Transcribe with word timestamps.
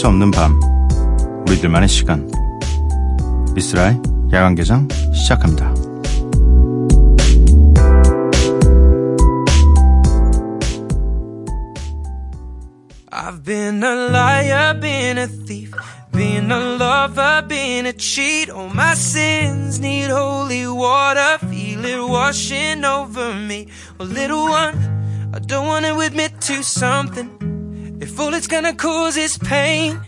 수 0.00 0.06
없는 0.06 0.30
밤 0.30 0.58
우리들만의 1.46 1.86
시간 1.86 2.26
미스라의 3.54 4.00
야간 4.32 4.54
개장 4.54 4.88
시작합니다. 5.12 5.74
I've 13.12 13.44
been 13.44 13.84
a 13.84 14.08
liar, 14.08 14.80
been 14.80 15.18
a 15.18 15.26
thief, 15.26 15.72
been 16.12 16.50
a 16.50 16.78
lover, 16.78 17.46
been 17.46 17.84
a 17.84 17.92
cheat. 17.92 18.48
All 18.48 18.70
my 18.70 18.94
sins 18.94 19.80
need 19.80 20.08
holy 20.08 20.66
water, 20.66 21.36
feel 21.46 21.84
it 21.84 22.00
washing 22.00 22.86
over 22.86 23.19
something. 28.39 28.39
If 28.39 28.39
all 28.39 28.39
it's 28.39 28.47
gonna 28.47 28.73
cause 28.73 29.17
is 29.17 29.37
pain. 29.37 29.99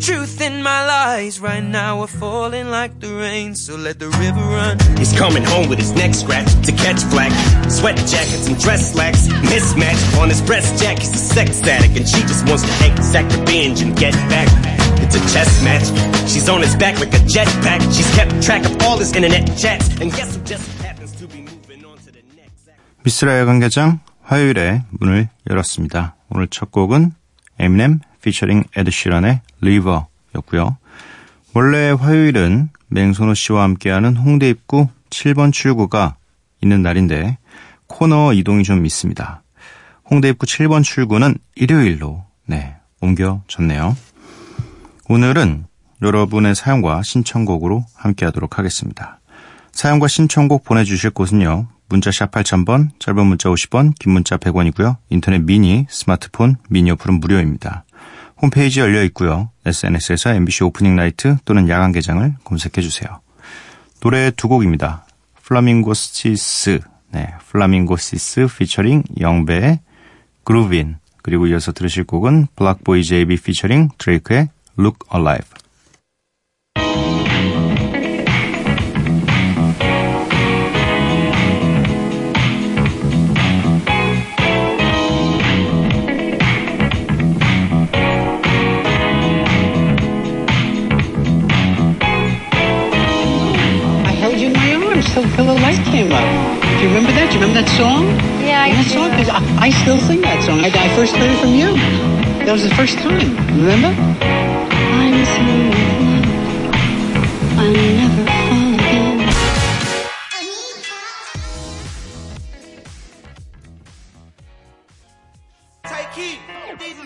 Truth 0.00 0.40
in 0.40 0.62
my 0.64 0.84
lies 0.84 1.40
right 1.40 1.62
now 1.62 2.00
are 2.00 2.08
falling 2.08 2.70
like 2.70 2.98
the 2.98 3.14
rain, 3.14 3.54
so 3.54 3.76
let 3.76 4.00
the 4.00 4.08
river 4.08 4.40
run. 4.40 4.76
He's 4.98 5.12
coming 5.12 5.44
home 5.44 5.68
with 5.68 5.78
his 5.78 5.92
neck 5.92 6.12
scratched 6.14 6.64
to 6.64 6.72
catch 6.72 7.00
flack. 7.04 7.30
Sweat 7.70 7.96
jackets 7.96 8.48
and 8.48 8.58
dress 8.58 8.92
slacks, 8.92 9.28
mismatched 9.28 10.16
on 10.18 10.28
his 10.28 10.40
breast 10.42 10.82
jack. 10.82 10.98
He's 10.98 11.14
a 11.14 11.18
sex 11.18 11.62
addict 11.62 11.96
and 11.96 12.08
she 12.08 12.20
just 12.22 12.48
wants 12.48 12.64
to 12.64 12.92
exact 12.92 13.36
revenge 13.36 13.80
and 13.82 13.96
get 13.96 14.14
back. 14.28 14.48
It's 15.02 15.14
a 15.14 15.20
chess 15.32 15.62
match. 15.62 15.86
She's 16.28 16.48
on 16.48 16.62
his 16.62 16.74
back 16.74 16.98
like 16.98 17.14
a 17.14 17.22
jetpack. 17.22 17.80
She's 17.94 18.10
kept 18.16 18.42
track 18.42 18.64
of 18.64 18.82
all 18.82 18.98
his 18.98 19.14
internet 19.14 19.46
chats. 19.56 19.86
And 20.00 20.10
guess 20.10 20.34
who 20.34 20.42
just 20.42 20.66
happens 20.82 21.12
to 21.20 21.28
be 21.28 21.42
moving 21.42 21.84
on 21.84 21.96
to 21.98 22.10
the 22.10 22.22
next 22.34 22.68
act. 22.68 22.80
미스라 23.04 23.38
야간 23.38 23.60
개장 23.60 24.00
화요일에 24.22 24.82
문을 24.98 25.28
열었습니다. 25.48 26.16
오늘 26.30 26.48
첫 26.48 26.72
곡은 26.72 27.12
에미넴 27.59 28.01
피처링 28.21 28.63
에드 28.75 28.91
시런의 28.91 29.41
리버였고요. 29.61 30.77
원래 31.53 31.91
화요일은 31.91 32.69
맹선호 32.87 33.33
씨와 33.33 33.63
함께하는 33.63 34.15
홍대 34.15 34.49
입구 34.49 34.87
7번 35.09 35.51
출구가 35.51 36.15
있는 36.61 36.81
날인데 36.81 37.37
코너 37.87 38.33
이동이 38.33 38.63
좀 38.63 38.85
있습니다. 38.85 39.43
홍대 40.09 40.29
입구 40.29 40.45
7번 40.45 40.83
출구는 40.83 41.37
일요일로 41.55 42.23
네 42.45 42.75
옮겨졌네요. 43.01 43.95
오늘은 45.09 45.65
여러분의 46.01 46.55
사연과 46.55 47.01
신청곡으로 47.01 47.85
함께하도록 47.95 48.57
하겠습니다. 48.57 49.19
사연과 49.71 50.07
신청곡 50.07 50.63
보내주실 50.63 51.11
곳은요. 51.11 51.67
문자 51.89 52.11
샵 52.11 52.31
8000번, 52.31 52.89
짧은 52.99 53.25
문자 53.25 53.49
50원, 53.49 53.93
긴 53.97 54.13
문자 54.13 54.37
100원이고요. 54.37 54.97
인터넷 55.09 55.39
미니, 55.39 55.85
스마트폰, 55.89 56.57
미니 56.69 56.91
어플은 56.91 57.19
무료입니다. 57.19 57.85
홈페이지 58.41 58.79
열려 58.79 59.03
있고요. 59.05 59.49
SNS에서 59.65 60.33
MBC 60.33 60.63
opening 60.65 60.95
night 60.95 61.37
또는 61.45 61.69
야간 61.69 61.91
개장을 61.91 62.35
검색해 62.43 62.81
주세요. 62.81 63.21
노래 63.99 64.31
두 64.31 64.47
곡입니다. 64.47 65.05
Flamingosis, 65.43 66.81
네, 67.11 67.33
Flamingosis 67.47 68.47
피처링 68.57 69.03
Yung 69.19 69.46
Bae의 69.46 69.79
Groovin 70.43 70.97
그리고 71.23 71.47
이어서 71.47 71.71
들으실 71.71 72.03
곡은 72.03 72.47
BlocBoy 72.55 73.03
JB 73.03 73.37
피처링 73.37 73.89
Drake의 73.97 74.49
Look 74.77 74.99
Alive. 75.13 75.49
That? 97.67 97.77
Do 97.77 97.83
you 97.83 97.89
remember 97.89 98.07
that 98.07 98.39
song? 98.39 98.41
Yeah, 98.41 98.63
I 98.63 98.71
that 98.71 98.83
do. 98.83 98.89
song? 98.89 99.09
'Cause 99.11 99.29
I, 99.29 99.67
I 99.67 99.69
still 99.71 99.99
sing 99.99 100.21
that 100.21 100.43
song. 100.43 100.59
I, 100.61 100.67
I 100.67 100.89
first 100.95 101.15
heard 101.15 101.29
it 101.29 101.39
from 101.39 101.53
you. 101.55 101.69
That 102.45 102.53
was 102.53 102.63
the 102.63 102.73
first 102.75 102.97
time. 102.99 103.35
Remember? 103.57 103.89
I'm 103.89 105.25
through. 105.35 105.71
I'll 107.59 107.71
never 107.71 108.25
fall 108.25 108.73
again. 108.75 109.17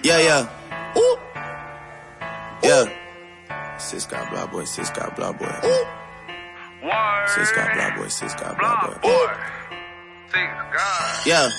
Yeah, 0.03 0.19
yeah. 0.19 0.97
Ooh. 0.97 1.17
Yeah. 2.63 3.77
Sis 3.77 4.05
got 4.05 4.29
blah 4.31 4.45
boy, 4.47 4.63
sis 4.65 4.89
got 4.91 5.15
blah 5.15 5.31
boy. 5.31 5.45
Ooh. 5.65 5.85
Sis 7.27 7.51
got 7.51 7.73
blah 7.75 7.95
boy, 7.97 8.07
sis 8.07 8.33
got 8.35 8.57
blah 8.57 8.87
boy. 9.01 9.09
Ooh. 9.09 9.27
Yeah. 10.33 11.49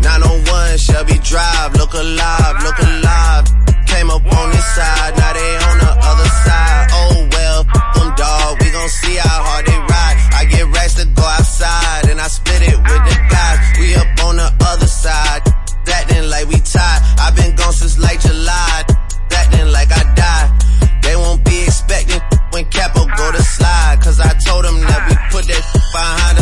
901 0.00 0.78
Shelby 0.78 1.18
Drive, 1.26 1.74
look 1.74 1.92
alive, 1.94 2.54
look 2.62 2.78
alive. 2.78 3.44
Came 3.86 4.10
up 4.10 4.22
on 4.22 4.50
this 4.50 4.66
side, 4.74 5.16
now 5.18 5.32
they 5.32 5.56
on 5.66 5.78
the 5.78 5.90
other 5.90 6.28
side. 6.46 6.86
Oh 6.92 7.28
well, 7.32 7.66
f- 7.66 7.94
them 7.98 8.14
dog, 8.14 8.62
we 8.62 8.70
gon' 8.70 8.88
see 8.88 9.16
how 9.16 9.42
hard 9.42 9.66
they 9.66 9.74
ride. 9.74 10.16
I 10.38 10.44
get 10.44 10.66
racks 10.70 10.94
to 10.94 11.04
go 11.06 11.22
outside, 11.22 12.10
and 12.10 12.20
I 12.20 12.28
split 12.28 12.62
it 12.62 12.78
with 12.78 13.02
the 13.10 13.16
guys. 13.28 13.58
We 13.78 13.94
up 13.96 14.06
on 14.24 14.36
the 14.36 14.50
other 14.70 14.86
side, 14.86 15.42
acting 15.88 16.30
like 16.30 16.46
we 16.46 16.58
tied. 16.62 17.00
I've 17.18 17.34
been 17.34 17.56
gone 17.56 17.72
since 17.72 17.98
like 17.98 18.20
July, 18.20 18.84
acting 19.32 19.66
like 19.72 19.90
I 19.90 20.02
died. 20.14 21.02
They 21.02 21.16
won't 21.16 21.44
be 21.44 21.62
expecting 21.64 22.22
when 22.50 22.64
Capo 22.70 23.04
go 23.04 23.32
to 23.32 23.42
slide. 23.42 23.98
Cause 24.00 24.20
I 24.20 24.32
told 24.46 24.64
them 24.64 24.78
that 24.80 25.00
we 25.10 25.14
put 25.30 25.44
that 25.46 25.62
behind 25.92 26.38
us, 26.38 26.41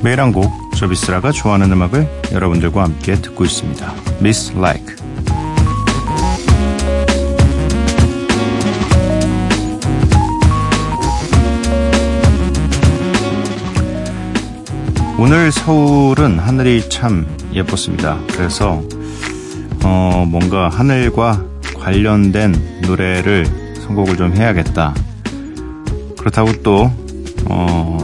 매일 0.00 0.20
한 0.20 0.32
곡, 0.32 0.50
저비스라가 0.76 1.32
좋아하는 1.32 1.72
음악을 1.72 2.08
여러분들과 2.32 2.84
함께 2.84 3.16
듣고 3.16 3.44
있습니다. 3.44 3.94
Miss 4.20 4.52
Like. 4.56 4.96
오늘 15.18 15.50
서울은 15.50 16.38
하늘이 16.38 16.88
참 16.88 17.26
예뻤습니다. 17.52 18.20
그래서 18.30 18.80
어, 19.82 20.24
뭔가 20.28 20.68
하늘과 20.68 21.44
관련된 21.76 22.82
노래를 22.82 23.46
선곡을 23.84 24.16
좀 24.16 24.36
해야겠다. 24.36 24.94
그렇다고 26.16 26.52
또 26.62 26.92
어, 27.46 27.98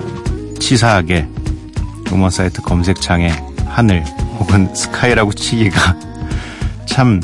치사하게 0.59 1.29
음원 2.15 2.31
사이트 2.31 2.63
검색창에 2.63 3.33
하늘 3.67 4.05
혹은 4.39 4.73
스카이라고 4.75 5.33
치기가 5.33 5.97
참 6.87 7.21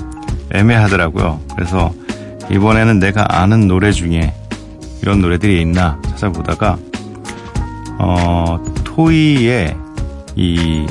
애매하더라고요. 0.52 1.40
그래서 1.54 1.92
이번에는 2.50 2.98
내가 2.98 3.40
아는 3.40 3.68
노래 3.68 3.92
중에 3.92 4.34
이런 5.02 5.20
노래들이 5.20 5.60
있나 5.60 6.00
찾아보다가 6.10 6.78
어, 7.98 8.62
토이의 8.84 9.76
이 10.34 10.86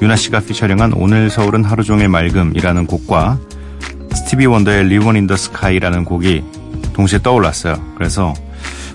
윤하 0.00 0.16
씨가 0.16 0.40
피처링한 0.40 0.92
오늘 0.94 1.28
서울은 1.28 1.64
하루 1.64 1.82
종일 1.82 2.08
맑음이라는 2.08 2.86
곡과 2.86 3.38
스티비 4.14 4.46
원더의 4.46 4.88
Ribbon 4.88 5.16
in 5.16 5.24
the 5.24 5.36
Sky라는 5.36 6.04
곡이 6.04 6.44
동시에 6.94 7.18
떠올랐어요. 7.22 7.76
그래서 7.96 8.32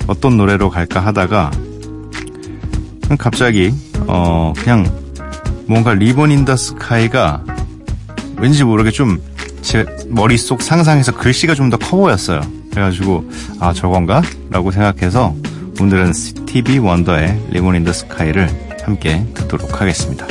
어떤 0.08 0.38
노래로 0.38 0.70
갈까 0.70 1.00
하다가 1.00 1.52
갑자기 3.18 3.74
어 4.08 4.54
그냥 4.58 4.86
뭔가 5.68 5.94
Ribbon 5.94 6.32
in 6.32 6.46
the 6.46 6.56
Sky가 6.56 7.44
왠지 8.38 8.64
모르게 8.64 8.92
좀 8.92 9.20
제 9.64 9.86
머릿속 10.10 10.62
상상해서 10.62 11.14
글씨가 11.16 11.56
좀 11.56 11.70
더 11.70 11.78
커 11.78 11.96
보였어요. 11.98 12.42
그래가지고 12.72 13.24
아 13.62 13.72
저건가? 13.72 14.22
라고 14.50 14.72
생각해서 14.72 15.34
오늘은 15.80 16.12
스티비 16.12 16.80
원더의 16.80 17.40
리본 17.52 17.76
인 17.78 17.86
더 17.86 17.94
스카이를 17.94 18.50
함께 18.84 19.26
듣도록 19.34 19.80
하겠습니다. 19.82 20.28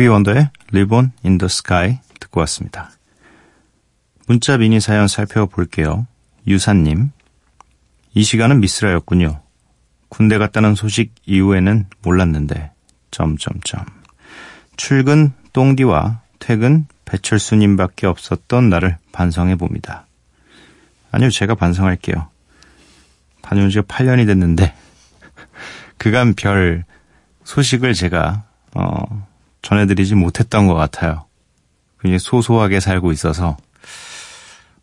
스티비 0.00 0.08
원더의 0.08 0.48
on 0.90 1.12
in 1.26 1.36
the 1.36 1.44
Sky 1.44 1.98
듣고 2.20 2.40
왔습니다. 2.40 2.90
문자 4.26 4.56
미니 4.56 4.80
사연 4.80 5.08
살펴볼게요. 5.08 6.06
유사님, 6.46 7.10
이 8.14 8.22
시간은 8.22 8.60
미스라였군요. 8.60 9.42
군대 10.08 10.38
갔다는 10.38 10.74
소식 10.74 11.14
이후에는 11.26 11.84
몰랐는데, 12.02 12.70
점점점. 13.10 13.84
출근 14.76 15.34
똥디와 15.52 16.22
퇴근 16.38 16.86
배철수님밖에 17.04 18.06
없었던 18.06 18.70
나를 18.70 18.96
반성해 19.12 19.56
봅니다. 19.56 20.06
아니요, 21.12 21.28
제가 21.28 21.54
반성할게요. 21.56 22.28
다녀온 23.42 23.68
지가 23.68 23.82
8년이 23.82 24.26
됐는데, 24.26 24.74
그간 25.98 26.32
별 26.32 26.84
소식을 27.44 27.92
제가, 27.92 28.44
어, 28.74 29.28
전해드리지 29.62 30.14
못했던 30.14 30.66
것 30.66 30.74
같아요. 30.74 31.26
굉장히 32.00 32.18
소소하게 32.18 32.80
살고 32.80 33.12
있어서, 33.12 33.56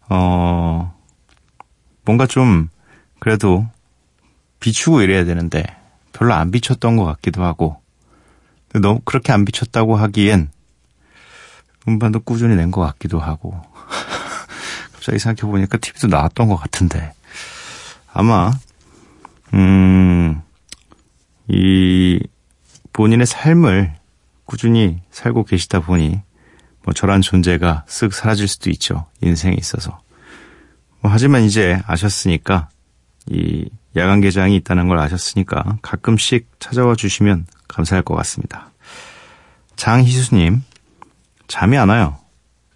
어, 0.10 0.94
뭔가 2.06 2.28
좀, 2.28 2.70
그래도 3.20 3.66
비추고 4.60 5.02
이래야 5.02 5.26
되는데, 5.26 5.64
별로 6.14 6.34
안 6.34 6.52
비쳤던 6.52 6.96
것 6.98 7.06
같기도 7.06 7.44
하고, 7.44 7.82
너무 8.74 9.00
그렇게 9.04 9.32
안 9.34 9.46
비쳤다고 9.46 9.96
하기엔, 9.96 10.50
음반도 11.88 12.20
꾸준히 12.20 12.56
낸 12.56 12.70
것 12.72 12.82
같기도 12.82 13.20
하고, 13.20 13.60
갑자기 14.94 15.20
생각해보니까 15.20 15.78
TV도 15.78 16.08
나왔던 16.08 16.48
것 16.48 16.56
같은데, 16.56 17.14
아마, 18.14 18.52
음, 19.54 20.42
이, 21.48 22.20
본인의 22.94 23.26
삶을 23.26 23.97
꾸준히 24.48 25.02
살고 25.12 25.44
계시다 25.44 25.82
보니 25.82 26.22
뭐 26.84 26.94
저란 26.94 27.22
존재가 27.22 27.84
쓱 27.88 28.12
사라질 28.12 28.48
수도 28.48 28.70
있죠. 28.72 29.06
인생에 29.22 29.56
있어서. 29.60 30.00
뭐 31.02 31.12
하지만 31.12 31.44
이제 31.44 31.80
아셨으니까 31.86 32.70
이 33.28 33.70
야간 33.98 34.22
개장이 34.22 34.56
있다는 34.56 34.88
걸 34.88 34.98
아셨으니까 35.00 35.78
가끔씩 35.82 36.48
찾아와 36.60 36.96
주시면 36.96 37.46
감사할 37.68 38.04
것 38.04 38.16
같습니다. 38.16 38.72
장희수님, 39.76 40.64
잠이 41.48 41.78
안 41.78 41.90
와요. 41.90 42.18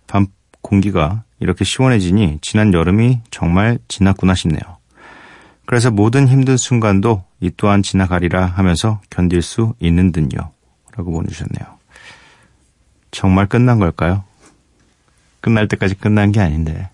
밤 0.07 0.27
공기가 0.62 1.24
이렇게 1.39 1.63
시원해지니 1.63 2.39
지난 2.41 2.74
여름이 2.74 3.21
정말 3.31 3.79
지났구나 3.88 4.35
싶네요. 4.35 4.62
그래서 5.65 5.89
모든 5.89 6.27
힘든 6.27 6.57
순간도 6.57 7.24
이 7.39 7.50
또한 7.56 7.81
지나가리라 7.81 8.45
하면서 8.45 9.00
견딜 9.09 9.41
수 9.41 9.74
있는 9.79 10.12
듯요. 10.12 10.51
라고 11.01 11.12
보내주셨네요. 11.12 11.80
정말 13.09 13.48
끝난 13.48 13.80
걸까요? 13.80 14.24
끝날 15.42 15.68
때까지 15.68 15.95
끝난 15.95 16.31
게 16.31 16.39
아닌데. 16.39 16.89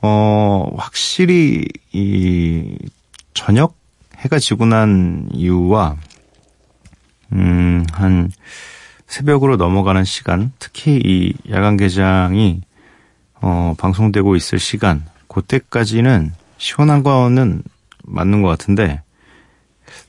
어, 0.00 0.70
확실히, 0.76 1.66
이, 1.92 2.76
저녁 3.34 3.76
해가 4.16 4.38
지고 4.38 4.64
난 4.64 5.28
이후와, 5.32 5.96
음, 7.32 7.84
한, 7.92 8.32
새벽으로 9.06 9.56
넘어가는 9.56 10.04
시간, 10.04 10.50
특히 10.58 11.00
이 11.04 11.34
야간 11.50 11.76
개장이, 11.76 12.62
어, 13.34 13.74
방송되고 13.78 14.36
있을 14.36 14.58
시간, 14.58 15.04
그때까지는 15.28 16.32
시원한 16.56 17.02
거는 17.02 17.62
맞는 18.04 18.40
것 18.40 18.48
같은데, 18.48 19.03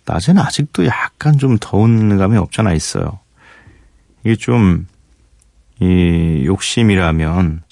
낮에는 0.05 0.41
아직도 0.41 0.85
약간 0.85 1.37
좀 1.37 1.57
더운 1.59 2.17
감이 2.17 2.37
없잖아 2.37 2.73
있어요. 2.73 3.19
이게 4.23 4.35
좀, 4.35 4.87
이, 5.79 6.43
욕심이라면, 6.45 7.63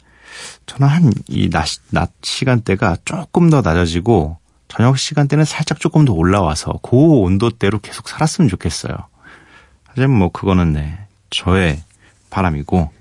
저는 0.65 0.87
한, 0.87 1.13
이 1.27 1.49
낮, 1.49 1.67
낮 1.89 2.11
시간대가 2.21 2.97
조금 3.05 3.49
더 3.49 3.61
낮아지고, 3.61 4.37
저녁 4.67 4.97
시간대는 4.97 5.45
살짝 5.45 5.79
조금 5.79 6.05
더 6.05 6.13
올라와서, 6.13 6.79
그 6.81 6.95
온도대로 6.95 7.79
계속 7.79 8.07
살았으면 8.09 8.49
좋겠어요. 8.49 8.95
하지만 9.85 10.11
뭐, 10.11 10.29
그거는 10.29 10.73
네, 10.73 10.97
저의 11.29 11.81
바람이고, 12.29 12.91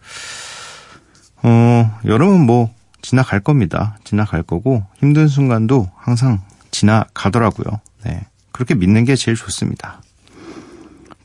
어, 1.44 2.00
여름은 2.04 2.40
뭐, 2.46 2.72
지나갈 3.00 3.40
겁니다. 3.40 3.98
지나갈 4.04 4.42
거고, 4.42 4.84
힘든 4.98 5.28
순간도 5.28 5.90
항상 5.96 6.42
지나가더라고요. 6.70 7.80
네. 8.04 8.20
그렇게 8.62 8.74
믿는 8.74 9.04
게 9.04 9.16
제일 9.16 9.36
좋습니다. 9.36 10.00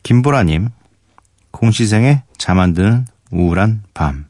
김보라님, 0.01 0.69
공시생의 1.51 2.23
잠안 2.37 2.73
드는 2.73 3.05
우울한 3.29 3.83
밤. 3.93 4.25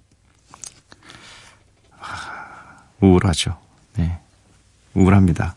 우울하죠. 3.00 3.58
네. 3.96 4.20
우울합니다. 4.94 5.56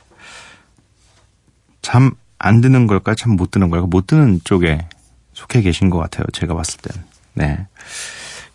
잠 1.83 2.13
안 2.43 2.63
드는 2.63 2.87
걸까? 2.87 3.15
참못 3.15 3.51
드는 3.51 3.69
걸까? 3.69 3.87
못 3.87 4.07
드는 4.07 4.41
쪽에 4.45 4.87
속해 5.35 5.61
계신 5.61 5.91
것 5.91 5.99
같아요. 5.99 6.25
제가 6.33 6.55
봤을 6.55 6.79
땐. 6.81 7.05
네. 7.35 7.67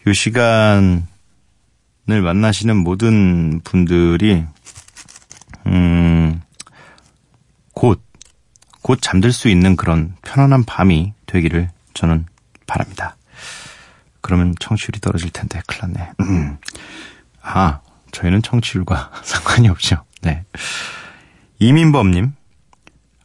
이 0.07 0.13
시간을 0.13 1.03
만나시는 2.07 2.77
모든 2.77 3.61
분들이, 3.63 4.43
음, 5.67 6.41
곧, 7.73 8.01
곧 8.85 8.99
잠들 9.01 9.31
수 9.31 9.49
있는 9.49 9.75
그런 9.75 10.13
편안한 10.21 10.63
밤이 10.63 11.13
되기를 11.25 11.71
저는 11.95 12.27
바랍니다. 12.67 13.17
그러면 14.21 14.53
청취율이 14.59 14.99
떨어질 14.99 15.31
텐데, 15.31 15.59
큰일 15.65 15.93
났네. 15.93 16.11
음. 16.19 16.57
아, 17.41 17.79
저희는 18.11 18.43
청취율과 18.43 19.09
상관이 19.25 19.69
없죠. 19.69 20.03
네. 20.21 20.45
이민범님, 21.57 22.33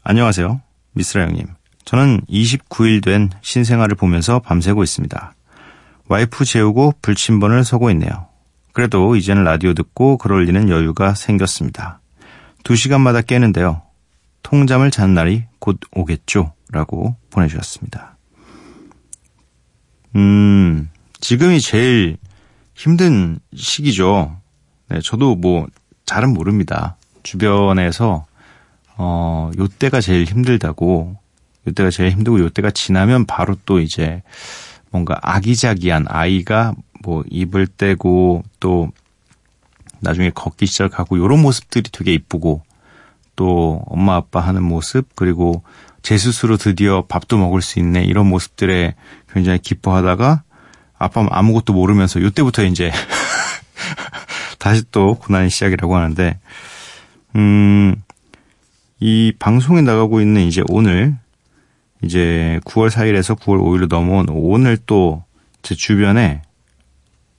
안녕하세요. 0.02 0.62
미스라 0.92 1.24
형님. 1.24 1.46
저는 1.84 2.22
29일 2.22 3.04
된 3.04 3.28
신생아를 3.42 3.96
보면서 3.96 4.38
밤새고 4.38 4.82
있습니다. 4.82 5.34
와이프 6.08 6.46
재우고 6.46 6.94
불침번을 7.02 7.64
서고 7.64 7.90
있네요. 7.90 8.28
그래도 8.72 9.14
이제는 9.14 9.44
라디오 9.44 9.74
듣고 9.74 10.16
글 10.16 10.32
올리는 10.32 10.70
여유가 10.70 11.12
생겼습니다. 11.12 12.00
2시간마다 12.64 13.26
깨는데요. 13.26 13.89
통잠을 14.42 14.90
잔 14.90 15.14
날이 15.14 15.44
곧 15.58 15.78
오겠죠? 15.92 16.52
라고 16.70 17.16
보내주셨습니다. 17.30 18.16
음, 20.16 20.90
지금이 21.20 21.60
제일 21.60 22.16
힘든 22.74 23.38
시기죠. 23.54 24.36
네, 24.88 25.00
저도 25.04 25.36
뭐, 25.36 25.66
잘은 26.06 26.32
모릅니다. 26.32 26.96
주변에서, 27.22 28.26
어, 28.96 29.50
요 29.58 29.68
때가 29.68 30.00
제일 30.00 30.24
힘들다고, 30.24 31.16
요 31.68 31.72
때가 31.72 31.90
제일 31.90 32.10
힘들고, 32.10 32.40
요 32.40 32.48
때가 32.48 32.70
지나면 32.70 33.26
바로 33.26 33.56
또 33.66 33.78
이제, 33.78 34.22
뭔가 34.90 35.18
아기자기한 35.22 36.06
아이가 36.08 36.74
뭐 37.02 37.22
입을 37.30 37.66
떼고, 37.66 38.42
또, 38.58 38.90
나중에 40.00 40.30
걷기 40.30 40.66
시작하고, 40.66 41.18
요런 41.18 41.40
모습들이 41.42 41.90
되게 41.92 42.12
이쁘고, 42.14 42.62
또 43.40 43.82
엄마 43.86 44.16
아빠 44.16 44.40
하는 44.40 44.62
모습, 44.62 45.16
그리고 45.16 45.62
제 46.02 46.18
스스로 46.18 46.58
드디어 46.58 47.06
밥도 47.08 47.38
먹을 47.38 47.62
수 47.62 47.78
있네, 47.78 48.04
이런 48.04 48.26
모습들에 48.26 48.94
굉장히 49.32 49.58
기뻐하다가, 49.60 50.42
아빠 50.98 51.26
아무것도 51.30 51.72
모르면서 51.72 52.20
요때부터 52.20 52.64
이제 52.64 52.92
다시 54.60 54.82
또 54.90 55.14
고난의 55.14 55.48
시작이라고 55.48 55.96
하는데 55.96 56.38
음, 57.36 57.96
이 58.98 59.32
방송에 59.38 59.80
나가고 59.80 60.20
있는 60.20 60.42
이제 60.42 60.62
오늘 60.68 61.16
이제 62.02 62.60
9월 62.66 62.90
4일에서 62.90 63.38
9월 63.38 63.58
5일로 63.58 63.88
넘어온 63.88 64.26
오늘 64.28 64.76
또 64.76 65.24
제 65.62 65.74
주변에 65.74 66.42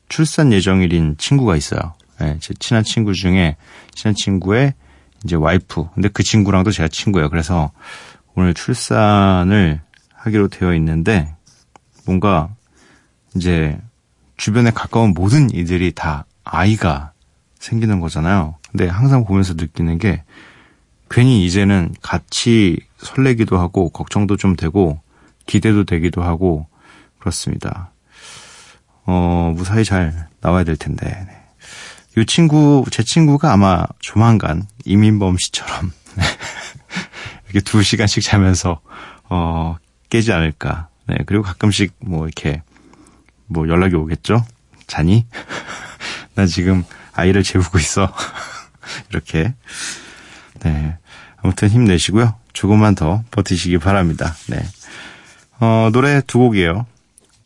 출산 0.09 0.51
예정일인 0.53 1.15
친구가 1.17 1.55
있어요. 1.55 1.79
네, 2.19 2.37
제 2.39 2.53
친한 2.59 2.83
친구 2.83 3.13
중에 3.13 3.55
친한 3.93 4.13
친구의 4.13 4.73
이제 5.23 5.35
와이프. 5.35 5.89
근데 5.93 6.09
그 6.09 6.23
친구랑도 6.23 6.71
제가 6.71 6.87
친구예요. 6.89 7.29
그래서 7.29 7.71
오늘 8.35 8.53
출산을 8.53 9.81
하기로 10.13 10.47
되어 10.49 10.73
있는데 10.75 11.35
뭔가 12.05 12.49
이제 13.35 13.79
주변에 14.37 14.71
가까운 14.71 15.13
모든 15.13 15.53
이들이 15.53 15.93
다 15.93 16.25
아이가 16.43 17.11
생기는 17.59 17.99
거잖아요. 17.99 18.55
근데 18.71 18.87
항상 18.87 19.25
보면서 19.25 19.53
느끼는 19.53 19.97
게 19.99 20.23
괜히 21.09 21.45
이제는 21.45 21.93
같이 22.01 22.79
설레기도 22.97 23.57
하고 23.57 23.89
걱정도 23.89 24.37
좀 24.37 24.55
되고 24.55 24.99
기대도 25.45 25.83
되기도 25.83 26.23
하고 26.23 26.67
그렇습니다. 27.19 27.91
어, 29.05 29.53
무사히 29.55 29.83
잘 29.83 30.27
나와야 30.39 30.63
될 30.63 30.77
텐데. 30.77 31.40
네. 32.15 32.21
이 32.21 32.25
친구, 32.25 32.83
제 32.91 33.03
친구가 33.03 33.51
아마 33.51 33.85
조만간 33.99 34.67
이민범 34.85 35.37
씨처럼 35.37 35.91
이렇게 37.45 37.61
두 37.61 37.83
시간씩 37.83 38.23
자면서 38.23 38.81
어, 39.29 39.77
깨지 40.09 40.31
않을까. 40.31 40.89
네, 41.07 41.17
그리고 41.25 41.43
가끔씩 41.43 41.93
뭐 41.99 42.25
이렇게 42.25 42.61
뭐 43.47 43.67
연락이 43.67 43.95
오겠죠? 43.95 44.45
자니? 44.87 45.25
나 46.35 46.45
지금 46.45 46.83
아이를 47.13 47.43
재우고 47.43 47.77
있어. 47.79 48.13
이렇게. 49.09 49.53
네. 50.63 50.97
아무튼 51.37 51.69
힘내시고요. 51.69 52.35
조금만 52.53 52.95
더 52.95 53.23
버티시기 53.31 53.77
바랍니다. 53.77 54.35
네. 54.47 54.61
어, 55.59 55.89
노래 55.91 56.21
두 56.21 56.39
곡이에요. 56.39 56.85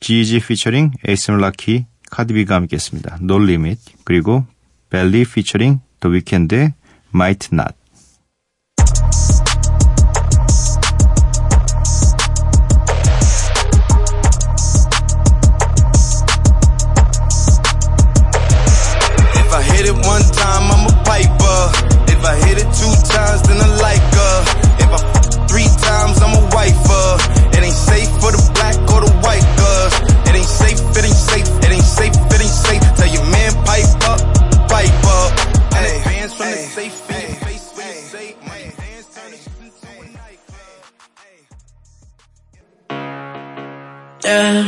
GG 0.01 0.41
피처링 0.41 0.91
에이스멀 1.07 1.39
라키 1.39 1.86
카디비가 2.12 2.55
함께 2.55 2.75
했습니다. 2.75 3.17
No 3.22 3.36
Limit 3.36 3.81
그리고 4.03 4.45
벨리 4.89 5.23
피처링 5.25 5.81
The 5.99 6.21
Weeknd의 6.21 6.73
Might 7.13 7.49
Not 7.53 7.75
Yeah. 44.25 44.65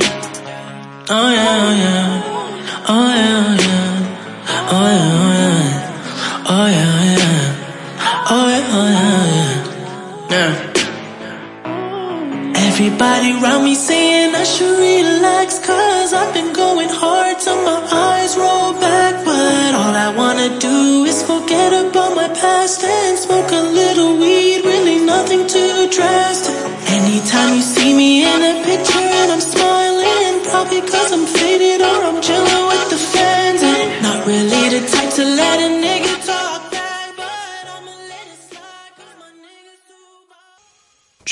Oh 1.09 1.29
yeah, 1.33 1.65
oh 1.65 1.73
yeah. 1.81 2.21
Oh 2.89 3.09
yeah, 3.17 3.41
oh 3.41 3.57
yeah. 3.65 3.89
Oh 4.69 4.85
yeah, 4.93 5.17
oh 5.17 5.33
yeah. 5.41 5.65
Oh 6.53 6.67
yeah, 6.75 6.93
oh 6.93 7.05
yeah. 7.17 7.41
Oh 8.29 8.45
yeah, 8.53 8.77
oh 8.77 8.87
yeah, 10.29 10.29
yeah. 10.29 10.51
Everybody 12.67 13.29
around 13.41 13.63
me 13.63 13.73
saying 13.73 14.06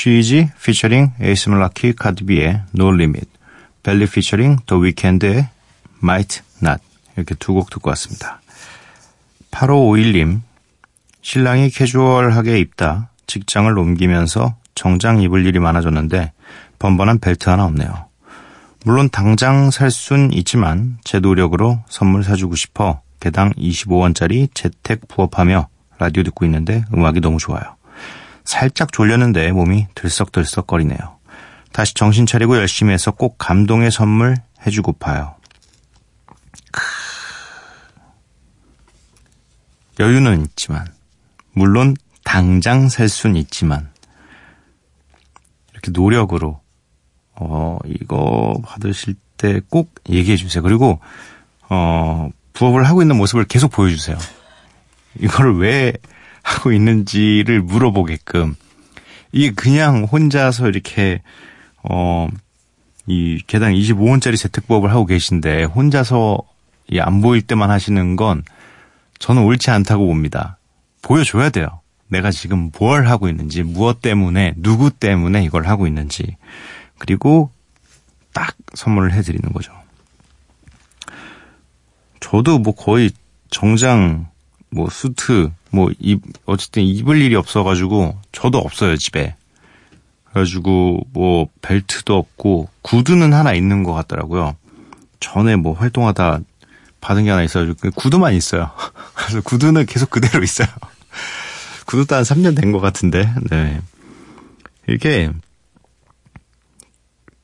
GG 0.06 0.50
피처링 0.62 1.14
에이스멀 1.20 1.58
라키 1.58 1.94
카디비의 1.94 2.62
No 2.78 2.94
Limit 2.94 3.28
Belly 3.82 4.06
피처링 4.06 4.58
The 4.64 4.80
Weeknd의 4.80 5.48
Might 6.00 6.42
Not 6.62 6.80
이렇게 7.16 7.34
두 7.34 7.54
곡 7.54 7.70
듣고 7.70 7.90
왔습니다. 7.90 8.40
8551님 9.50 10.42
신랑이 11.22 11.70
캐주얼하게 11.70 12.60
입다 12.60 13.10
직장을 13.26 13.76
옮기면서 13.76 14.54
정장 14.76 15.20
입을 15.22 15.44
일이 15.44 15.58
많아졌는데 15.58 16.30
변변한 16.78 17.18
벨트 17.18 17.48
하나 17.48 17.64
없네요. 17.64 18.06
물론 18.84 19.08
당장 19.10 19.72
살 19.72 19.90
순 19.90 20.32
있지만 20.32 20.98
제 21.02 21.18
노력으로 21.18 21.80
선물 21.88 22.22
사주고 22.22 22.54
싶어 22.54 23.00
개당 23.18 23.52
25원짜리 23.54 24.50
재택 24.54 25.08
부업하며 25.08 25.66
라디오 25.98 26.22
듣고 26.22 26.44
있는데 26.44 26.84
음악이 26.94 27.20
너무 27.20 27.38
좋아요. 27.38 27.75
살짝 28.46 28.92
졸렸는데 28.92 29.52
몸이 29.52 29.88
들썩들썩거리네요. 29.94 31.16
다시 31.72 31.92
정신 31.92 32.24
차리고 32.24 32.56
열심히 32.56 32.94
해서 32.94 33.10
꼭 33.10 33.36
감동의 33.36 33.90
선물 33.90 34.36
해주고파요. 34.66 35.34
크. 36.72 36.82
여유는 40.00 40.42
있지만, 40.42 40.86
물론 41.52 41.94
당장 42.24 42.88
살 42.88 43.08
순 43.08 43.36
있지만, 43.36 43.90
이렇게 45.72 45.90
노력으로, 45.90 46.60
어, 47.34 47.78
이거 47.84 48.58
받으실 48.64 49.14
때 49.36 49.60
꼭 49.68 49.94
얘기해 50.08 50.36
주세요. 50.36 50.62
그리고, 50.62 51.00
어, 51.68 52.30
부업을 52.54 52.86
하고 52.86 53.02
있는 53.02 53.16
모습을 53.16 53.44
계속 53.44 53.70
보여주세요. 53.70 54.16
이거를 55.20 55.58
왜 55.58 55.92
하고 56.46 56.72
있는지를 56.72 57.60
물어보게끔. 57.60 58.54
이게 59.32 59.50
그냥 59.52 60.04
혼자서 60.04 60.68
이렇게, 60.68 61.20
어, 61.82 62.28
이 63.06 63.42
개당 63.46 63.72
25원짜리 63.72 64.38
재택부업을 64.38 64.90
하고 64.90 65.06
계신데 65.06 65.64
혼자서 65.64 66.38
이 66.88 67.00
안 67.00 67.20
보일 67.20 67.42
때만 67.42 67.68
하시는 67.70 68.14
건 68.14 68.44
저는 69.18 69.42
옳지 69.42 69.70
않다고 69.72 70.06
봅니다. 70.06 70.58
보여줘야 71.02 71.50
돼요. 71.50 71.80
내가 72.08 72.30
지금 72.30 72.70
뭘 72.78 73.08
하고 73.08 73.28
있는지, 73.28 73.64
무엇 73.64 74.00
때문에, 74.00 74.54
누구 74.56 74.90
때문에 74.90 75.42
이걸 75.42 75.66
하고 75.66 75.88
있는지. 75.88 76.36
그리고 76.98 77.50
딱 78.32 78.54
선물을 78.74 79.12
해드리는 79.12 79.52
거죠. 79.52 79.72
저도 82.20 82.60
뭐 82.60 82.72
거의 82.74 83.10
정장, 83.50 84.28
뭐 84.70 84.88
수트, 84.88 85.50
뭐 85.76 85.90
입, 86.00 86.22
어쨌든 86.46 86.82
입을 86.82 87.20
일이 87.20 87.36
없어가지고 87.36 88.18
저도 88.32 88.58
없어요, 88.58 88.96
집에. 88.96 89.36
그래가지고 90.24 91.00
뭐 91.12 91.48
벨트도 91.60 92.16
없고 92.16 92.68
구두는 92.82 93.32
하나 93.34 93.52
있는 93.52 93.82
것 93.82 93.92
같더라고요. 93.92 94.56
전에 95.20 95.56
뭐 95.56 95.74
활동하다 95.74 96.40
받은 97.02 97.24
게 97.24 97.30
하나 97.30 97.42
있어가지고 97.42 97.90
구두만 97.94 98.32
있어요. 98.34 98.70
그래서 99.14 99.40
구두는 99.42 99.84
계속 99.86 100.08
그대로 100.10 100.42
있어요. 100.42 100.66
구두도 101.86 102.16
한 102.16 102.22
3년 102.22 102.56
된 102.58 102.72
것 102.72 102.80
같은데, 102.80 103.30
네. 103.50 103.80
이게 104.88 105.30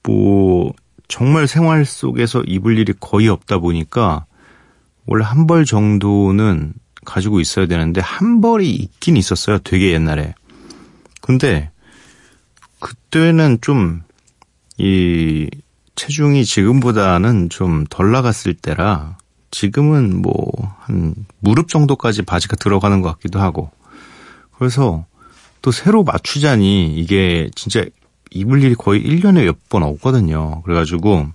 뭐 0.03 0.73
정말 1.09 1.47
생활 1.47 1.85
속에서 1.85 2.43
입을 2.43 2.79
일이 2.79 2.93
거의 2.99 3.29
없다 3.29 3.59
보니까 3.59 4.25
원래 5.07 5.25
한 5.25 5.47
벌 5.47 5.65
정도는 5.65 6.73
가지고 7.05 7.41
있어야 7.41 7.67
되는데 7.67 8.01
한 8.01 8.41
벌이 8.41 8.71
있긴 8.71 9.17
있었어요. 9.17 9.59
되게 9.59 9.93
옛날에. 9.93 10.35
근데 11.21 11.71
그때는 12.81 13.59
좀 13.61 14.03
이 14.79 15.49
체중이 15.95 16.45
지금보다는 16.47 17.51
좀 17.51 17.85
덜 17.91 18.11
나갔을 18.11 18.55
때라 18.55 19.19
지금은 19.51 20.23
뭐 20.23 20.51
한 20.81 21.15
무릎 21.39 21.69
정도까지 21.69 22.23
바지가 22.23 22.57
들어가는 22.57 23.03
것 23.03 23.13
같기도 23.13 23.39
하고 23.39 23.71
그래서 24.57 25.05
또 25.61 25.71
새로 25.71 26.03
맞추자니 26.03 26.95
이게 26.97 27.51
진짜 27.55 27.85
입을 28.33 28.63
일이 28.65 28.75
거의 28.75 29.05
1년에 29.05 29.45
몇 29.45 29.59
번 29.69 29.83
없거든요. 29.83 30.63
그래가지고 30.63 31.27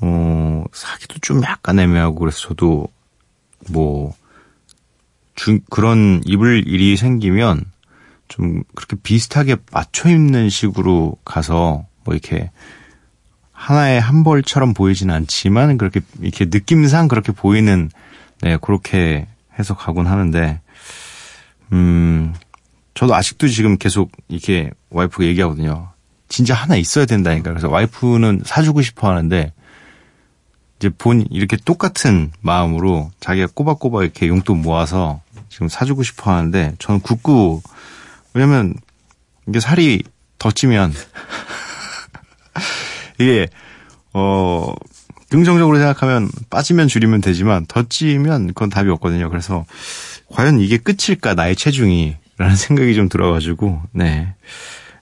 어 0.00 0.64
사기도 0.72 1.18
좀 1.20 1.42
약간 1.44 1.78
애매하고 1.78 2.16
그래서 2.16 2.38
저도 2.48 2.88
뭐 3.70 4.14
주, 5.34 5.60
그런 5.70 6.22
입을 6.24 6.66
일이 6.66 6.96
생기면 6.96 7.64
좀 8.28 8.62
그렇게 8.74 8.96
비슷하게 9.02 9.56
맞춰 9.72 10.08
입는 10.08 10.48
식으로 10.48 11.16
가서 11.24 11.86
뭐 12.04 12.14
이렇게 12.14 12.50
하나의 13.52 14.00
한 14.00 14.24
벌처럼 14.24 14.74
보이진 14.74 15.10
않지만 15.10 15.78
그렇게 15.78 16.00
이렇게 16.20 16.46
느낌상 16.46 17.08
그렇게 17.08 17.32
보이는 17.32 17.90
네 18.40 18.58
그렇게 18.60 19.26
해서 19.58 19.74
가곤 19.74 20.06
하는데 20.06 20.60
음 21.72 22.34
저도 22.94 23.14
아직도 23.14 23.48
지금 23.48 23.76
계속 23.76 24.10
이렇게 24.28 24.70
와이프가 24.90 25.24
얘기하거든요. 25.24 25.88
진짜 26.28 26.54
하나 26.54 26.76
있어야 26.76 27.06
된다니까. 27.06 27.50
그래서 27.50 27.68
와이프는 27.68 28.42
사주고 28.44 28.82
싶어 28.82 29.08
하는데 29.08 29.52
이제 30.78 30.90
본 30.96 31.26
이렇게 31.30 31.56
똑같은 31.56 32.32
마음으로 32.40 33.10
자기가 33.20 33.48
꼬박꼬박 33.54 34.02
이렇게 34.02 34.28
용돈 34.28 34.62
모아서 34.62 35.22
지금 35.54 35.68
사주고 35.68 36.02
싶어 36.02 36.32
하는데 36.32 36.74
저는 36.80 36.98
굳고 36.98 37.62
왜냐면 38.32 38.74
이게 39.46 39.60
살이 39.60 40.02
더 40.40 40.50
찌면 40.50 40.92
이게 43.20 43.46
어 44.12 44.74
긍정적으로 45.30 45.78
생각하면 45.78 46.28
빠지면 46.50 46.88
줄이면 46.88 47.20
되지만 47.20 47.66
더 47.66 47.84
찌면 47.88 48.48
그건 48.48 48.68
답이 48.68 48.90
없거든요. 48.90 49.30
그래서 49.30 49.64
과연 50.32 50.58
이게 50.58 50.76
끝일까 50.76 51.34
나의 51.34 51.54
체중이 51.54 52.16
라는 52.36 52.56
생각이 52.56 52.96
좀 52.96 53.08
들어가지고 53.08 53.80
네 53.92 54.34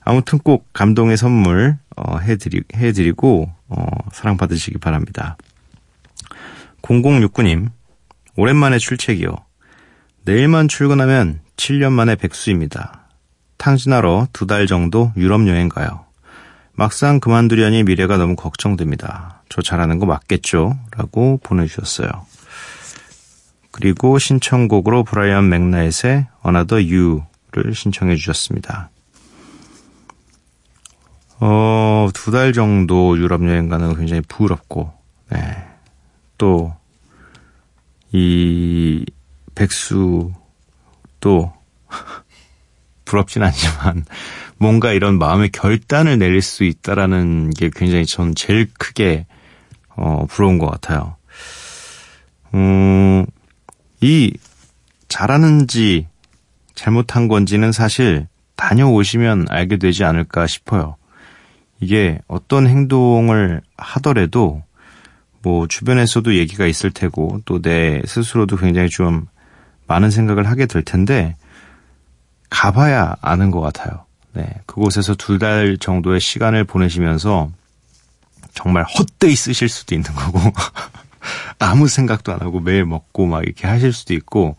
아무튼 0.01 0.37
꼭 0.37 0.71
감동의 0.71 1.17
선물 1.17 1.77
어, 1.95 2.17
해드리, 2.17 2.63
해드리고, 2.75 3.51
어, 3.69 3.85
사랑 4.11 4.37
받으시기 4.37 4.79
바랍니다. 4.79 5.37
0069님, 6.81 7.69
오랜만에 8.35 8.77
출첵이요. 8.79 9.35
내일만 10.25 10.67
출근하면 10.67 11.41
7년 11.57 11.91
만에 11.91 12.15
백수입니다. 12.15 13.07
탕진하러 13.57 14.27
두 14.33 14.45
달 14.47 14.67
정도 14.67 15.11
유럽 15.17 15.47
여행 15.47 15.69
가요. 15.69 16.05
막상 16.73 17.19
그만두려니 17.19 17.83
미래가 17.83 18.17
너무 18.17 18.35
걱정됩니다. 18.35 19.43
저 19.49 19.61
잘하는 19.61 19.99
거 19.99 20.05
맞겠죠? 20.05 20.77
라고 20.97 21.39
보내주셨어요. 21.43 22.09
그리고 23.71 24.17
신청곡으로 24.19 25.03
브라이언 25.03 25.49
맥나잇의 25.49 26.27
Another 26.45 26.83
You를 26.93 27.73
신청해 27.75 28.15
주셨습니다. 28.15 28.89
어, 31.39 32.09
두 32.13 32.31
달 32.31 32.53
정도 32.53 33.17
유럽 33.17 33.43
여행 33.47 33.67
가는 33.69 33.89
거 33.89 33.95
굉장히 33.95 34.21
부럽고, 34.21 34.93
네. 35.29 35.39
또, 36.37 36.73
이, 38.11 39.05
백수, 39.55 40.31
또, 41.19 41.53
부럽진 43.05 43.43
않지만, 43.43 44.05
뭔가 44.57 44.93
이런 44.93 45.17
마음의 45.17 45.49
결단을 45.49 46.17
내릴 46.17 46.41
수 46.41 46.63
있다라는 46.63 47.51
게 47.51 47.69
굉장히 47.73 48.05
전 48.05 48.33
제일 48.35 48.67
크게, 48.73 49.25
어, 49.95 50.25
부러운 50.27 50.57
것 50.57 50.69
같아요. 50.69 51.15
음, 52.53 53.25
이, 54.01 54.33
잘하는지, 55.07 56.07
잘못한 56.75 57.27
건지는 57.27 57.71
사실 57.71 58.27
다녀오시면 58.55 59.47
알게 59.49 59.77
되지 59.77 60.03
않을까 60.03 60.47
싶어요. 60.47 60.95
이게 61.79 62.19
어떤 62.27 62.67
행동을 62.67 63.61
하더라도 63.77 64.63
뭐 65.41 65.67
주변에서도 65.67 66.35
얘기가 66.35 66.65
있을 66.65 66.91
테고 66.91 67.41
또 67.45 67.59
내 67.61 68.01
스스로도 68.05 68.57
굉장히 68.57 68.89
좀 68.89 69.25
많은 69.93 70.09
생각을 70.09 70.49
하게 70.49 70.65
될 70.65 70.81
텐데 70.81 71.35
가봐야 72.49 73.15
아는 73.21 73.51
것 73.51 73.61
같아요. 73.61 74.05
네. 74.33 74.47
그곳에서 74.65 75.13
두 75.13 75.37
달 75.37 75.77
정도의 75.79 76.19
시간을 76.19 76.63
보내시면서 76.63 77.51
정말 78.55 78.83
헛되이 78.83 79.35
쓰실 79.35 79.69
수도 79.69 79.93
있는 79.93 80.11
거고 80.15 80.39
아무 81.59 81.87
생각도 81.87 82.33
안 82.33 82.41
하고 82.41 82.59
매일 82.59 82.85
먹고 82.85 83.27
막 83.27 83.43
이렇게 83.43 83.67
하실 83.67 83.93
수도 83.93 84.15
있고 84.15 84.55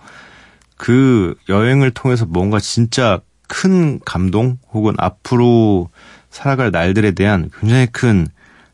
그 0.77 1.35
여행을 1.49 1.91
통해서 1.91 2.27
뭔가 2.27 2.61
진짜 2.61 3.21
큰 3.49 3.99
감동 4.05 4.59
혹은 4.73 4.95
앞으로 4.99 5.91
살아갈 6.31 6.71
날들에 6.71 7.11
대한 7.11 7.51
굉장히 7.61 7.87
큰 7.87 8.29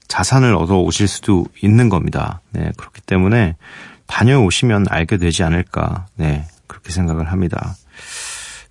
자산을 0.09 0.55
얻어 0.55 0.79
오실 0.79 1.09
수도 1.09 1.47
있는 1.63 1.89
겁니다. 1.89 2.41
네, 2.51 2.71
그렇기 2.77 3.01
때문에 3.03 3.57
다녀오시면 4.11 4.87
알게 4.89 5.17
되지 5.17 5.43
않을까. 5.45 6.07
네, 6.17 6.47
그렇게 6.67 6.91
생각을 6.93 7.31
합니다. 7.31 7.75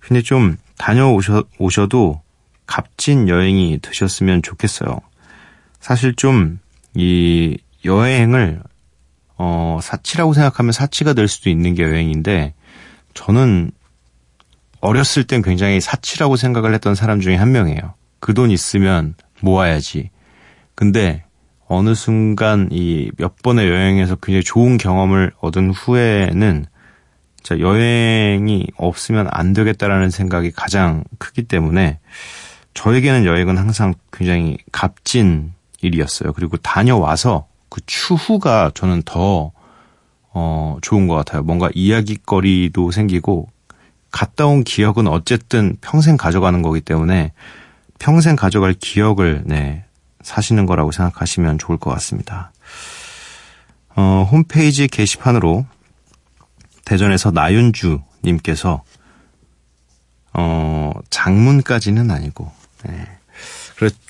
근데 0.00 0.22
좀 0.22 0.56
다녀오셔, 0.78 1.44
오셔도 1.58 2.20
값진 2.66 3.28
여행이 3.28 3.78
되셨으면 3.82 4.42
좋겠어요. 4.42 5.00
사실 5.80 6.14
좀 6.14 6.60
이 6.94 7.56
여행을 7.84 8.62
어, 9.38 9.78
사치라고 9.82 10.34
생각하면 10.34 10.72
사치가 10.72 11.12
될 11.12 11.28
수도 11.28 11.50
있는 11.50 11.74
게 11.74 11.82
여행인데 11.84 12.54
저는 13.14 13.70
어렸을 14.80 15.24
땐 15.24 15.42
굉장히 15.42 15.80
사치라고 15.80 16.36
생각을 16.36 16.74
했던 16.74 16.94
사람 16.94 17.20
중에 17.20 17.36
한 17.36 17.52
명이에요. 17.52 17.94
그 18.18 18.34
돈 18.34 18.50
있으면 18.50 19.14
모아야지. 19.40 20.10
근데 20.74 21.24
어느 21.72 21.94
순간 21.94 22.68
이 22.72 23.12
몇 23.16 23.42
번의 23.42 23.68
여행에서 23.68 24.16
굉장히 24.16 24.42
좋은 24.42 24.76
경험을 24.76 25.30
얻은 25.40 25.70
후에는 25.70 26.66
자, 27.44 27.60
여행이 27.60 28.66
없으면 28.76 29.28
안 29.30 29.52
되겠다라는 29.52 30.10
생각이 30.10 30.50
가장 30.50 31.04
크기 31.18 31.44
때문에 31.44 32.00
저에게는 32.74 33.24
여행은 33.24 33.56
항상 33.56 33.94
굉장히 34.12 34.58
값진 34.72 35.52
일이었어요. 35.80 36.32
그리고 36.32 36.56
다녀와서 36.56 37.46
그 37.68 37.80
추후가 37.86 38.72
저는 38.74 39.02
더, 39.04 39.52
어, 40.32 40.76
좋은 40.82 41.06
것 41.06 41.14
같아요. 41.14 41.44
뭔가 41.44 41.70
이야기거리도 41.72 42.90
생기고 42.90 43.48
갔다 44.10 44.46
온 44.46 44.64
기억은 44.64 45.06
어쨌든 45.06 45.76
평생 45.80 46.16
가져가는 46.16 46.60
거기 46.62 46.80
때문에 46.80 47.32
평생 48.00 48.34
가져갈 48.34 48.74
기억을 48.74 49.42
네, 49.46 49.84
사시는 50.22 50.66
거라고 50.66 50.92
생각하시면 50.92 51.58
좋을 51.58 51.78
것 51.78 51.90
같습니다. 51.90 52.52
어, 53.96 54.26
홈페이지 54.30 54.86
게시판으로 54.86 55.66
대전에서 56.84 57.30
나윤주 57.30 58.00
님께서 58.24 58.82
어, 60.32 60.92
장문까지는 61.10 62.10
아니고 62.10 62.52
네, 62.84 63.06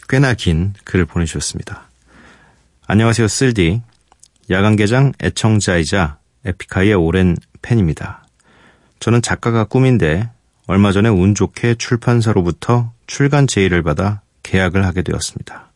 꽤나 0.09 0.35
긴 0.35 0.75
글을 0.85 1.05
보내주셨습니다. 1.05 1.89
안녕하세요, 2.87 3.29
쓸디. 3.29 3.81
야간개장 4.51 5.13
애청자이자 5.23 6.19
에픽하이의 6.45 6.95
오랜 6.95 7.37
팬입니다. 7.63 8.27
저는 8.99 9.23
작가가 9.23 9.63
꿈인데 9.63 10.29
얼마 10.67 10.91
전에 10.91 11.09
운 11.09 11.37
좋게 11.37 11.77
출판사로부터 11.77 12.93
출간 13.07 13.47
제의를 13.47 13.85
받아 13.85 14.23
계약을 14.43 14.85
하게 14.85 15.03
되었습니다. 15.03 15.70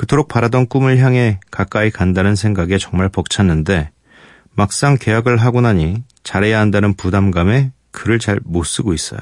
그토록 0.00 0.28
바라던 0.28 0.66
꿈을 0.66 0.96
향해 0.96 1.40
가까이 1.50 1.90
간다는 1.90 2.34
생각에 2.34 2.78
정말 2.78 3.10
벅찼는데 3.10 3.90
막상 4.54 4.96
계약을 4.98 5.36
하고 5.36 5.60
나니 5.60 6.02
잘해야 6.22 6.58
한다는 6.58 6.94
부담감에 6.94 7.72
글을 7.90 8.18
잘 8.18 8.40
못 8.42 8.64
쓰고 8.64 8.94
있어요. 8.94 9.20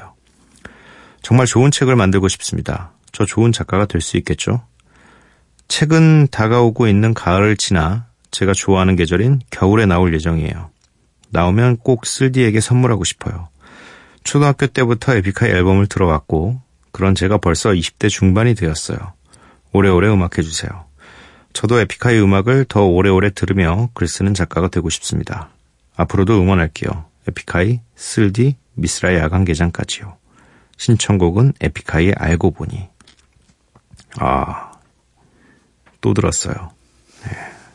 정말 1.21 1.47
좋은 1.47 1.69
책을 1.69 1.97
만들고 1.97 2.29
싶습니다. 2.29 2.93
저 3.11 3.25
좋은 3.25 3.51
작가가 3.51 3.87
될 3.87 3.99
수 3.99 4.15
있겠죠? 4.15 4.61
책은 5.67 6.29
다가오고 6.31 6.87
있는 6.87 7.13
가을을 7.13 7.57
지나 7.57 8.07
제가 8.31 8.53
좋아하는 8.53 8.95
계절인 8.95 9.41
겨울에 9.51 9.85
나올 9.85 10.13
예정이에요. 10.13 10.69
나오면 11.31 11.79
꼭 11.79 12.05
쓸디에게 12.05 12.61
선물하고 12.61 13.03
싶어요. 13.03 13.49
초등학교 14.23 14.65
때부터 14.65 15.13
에픽하이 15.13 15.49
앨범을 15.49 15.87
들어왔고 15.87 16.61
그런 16.93 17.15
제가 17.15 17.37
벌써 17.37 17.71
20대 17.71 18.07
중반이 18.07 18.55
되었어요. 18.55 19.18
오래오래 19.71 20.07
음악해주세요. 20.09 20.85
저도 21.53 21.79
에픽하이 21.79 22.19
음악을 22.19 22.65
더 22.65 22.85
오래오래 22.85 23.31
들으며 23.31 23.89
글 23.93 24.07
쓰는 24.07 24.33
작가가 24.33 24.67
되고 24.67 24.89
싶습니다. 24.89 25.49
앞으로도 25.95 26.39
응원할게요. 26.41 27.05
에픽하이, 27.27 27.81
쓸디, 27.95 28.55
미스라의 28.75 29.17
야간 29.19 29.45
개장까지요. 29.45 30.17
신청곡은 30.77 31.53
에픽하이의 31.59 32.15
알고 32.17 32.51
보니. 32.51 32.87
아, 34.17 34.71
또 36.01 36.13
들었어요. 36.13 36.71
네, 37.25 37.31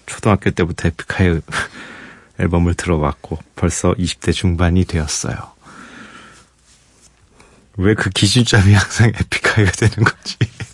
초등학교 0.07 0.50
때부터 0.50 0.88
에픽하이 0.88 1.40
앨범을 2.40 2.74
들어왔고 2.74 3.38
벌써 3.54 3.92
20대 3.92 4.33
중반이 4.33 4.85
되었어요. 4.87 5.37
왜 7.76 7.94
그 7.94 8.09
기준점이 8.11 8.72
항상 8.72 9.09
에픽하이가 9.09 9.70
되는 9.72 10.04
거지? 10.04 10.37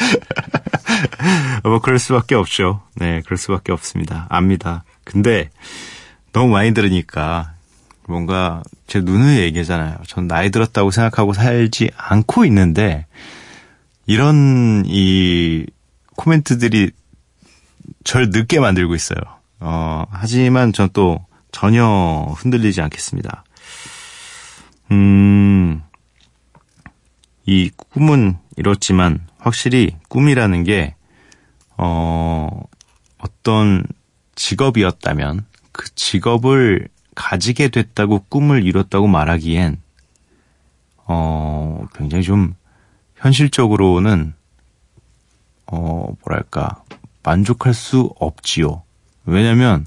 뭐 1.64 1.80
그럴 1.80 1.98
수밖에 1.98 2.34
없죠. 2.34 2.82
네, 2.96 3.22
그럴 3.24 3.38
수밖에 3.38 3.72
없습니다. 3.72 4.26
압니다. 4.28 4.84
근데 5.04 5.50
너무 6.32 6.52
많이 6.52 6.72
들으니까 6.74 7.52
뭔가 8.06 8.62
제 8.86 9.00
누누이 9.00 9.38
얘기잖아요. 9.38 9.98
전 10.06 10.26
나이 10.26 10.50
들었다고 10.50 10.90
생각하고 10.90 11.32
살지 11.32 11.90
않고 11.96 12.44
있는데 12.46 13.06
이런 14.06 14.84
이 14.86 15.66
코멘트들이 16.16 16.90
절 18.04 18.30
늦게 18.30 18.60
만들고 18.60 18.94
있어요. 18.94 19.20
어, 19.60 20.04
하지만 20.10 20.72
전 20.72 20.88
또 20.92 21.24
전혀 21.52 22.32
흔들리지 22.36 22.80
않겠습니다. 22.82 23.44
음, 24.92 25.82
이 27.46 27.70
꿈은 27.90 28.36
이렇지만 28.56 29.20
확실히 29.40 29.96
꿈이라는 30.08 30.64
게, 30.64 30.94
어, 31.76 32.48
어떤 33.18 33.84
직업이었다면 34.34 35.44
그 35.72 35.94
직업을 35.94 36.88
가지게 37.14 37.68
됐다고 37.68 38.24
꿈을 38.28 38.64
이뤘다고 38.64 39.06
말하기엔, 39.06 39.80
어, 41.06 41.84
굉장히 41.94 42.24
좀 42.24 42.54
현실적으로는, 43.16 44.34
어, 45.66 46.06
뭐랄까, 46.24 46.82
만족할 47.22 47.74
수 47.74 48.12
없지요. 48.18 48.82
왜냐면 49.24 49.86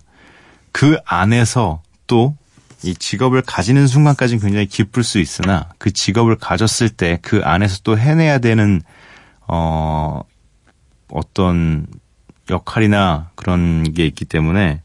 그 0.71 0.97
안에서 1.05 1.81
또 2.07 2.35
이 2.83 2.93
직업을 2.93 3.41
가지는 3.41 3.87
순간까지는 3.87 4.41
굉장히 4.41 4.65
기쁠 4.65 5.03
수 5.03 5.19
있으나 5.19 5.69
그 5.77 5.91
직업을 5.91 6.35
가졌을 6.35 6.89
때 6.89 7.17
그 7.21 7.41
안에서 7.43 7.79
또 7.83 7.97
해내야 7.97 8.39
되는 8.39 8.81
어 9.55 10.23
어떤 11.09 11.85
역할이나 12.49 13.29
그런 13.35 13.83
게 13.93 14.07
있기 14.07 14.25
때문에 14.25 14.81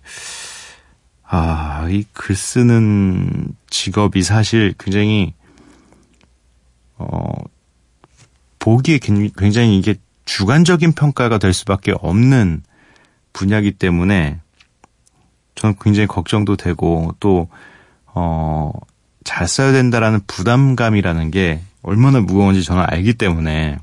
아, 1.22 1.86
이 1.90 2.04
글 2.12 2.36
쓰는 2.36 3.48
직업이 3.70 4.22
사실 4.22 4.74
굉장히 4.78 5.32
어 6.98 7.32
보기에 8.58 8.98
굉장히 8.98 9.78
이게 9.78 9.94
주관적인 10.26 10.92
평가가 10.92 11.38
될 11.38 11.54
수밖에 11.54 11.94
없는 11.98 12.62
분야이기 13.32 13.72
때문에 13.72 14.40
저는 15.54 15.76
굉장히 15.80 16.06
걱정도 16.06 16.56
되고 16.56 17.14
또 17.20 17.48
어, 18.06 18.72
잘 19.24 19.48
써야 19.48 19.72
된다라는 19.72 20.20
부담감이라는 20.26 21.30
게 21.30 21.62
얼마나 21.82 22.20
무거운지 22.20 22.62
저는 22.62 22.84
알기 22.86 23.14
때문에 23.14 23.78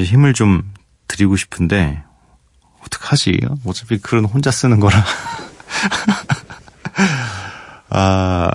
힘을 0.00 0.32
좀 0.32 0.72
드리고 1.08 1.36
싶은데 1.36 2.02
어떡하지? 2.84 3.38
어차피 3.64 3.98
글은 3.98 4.24
혼자 4.24 4.50
쓰는 4.50 4.80
거라. 4.80 5.04
아, 7.90 8.50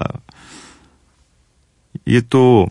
이게 2.06 2.22
또, 2.30 2.68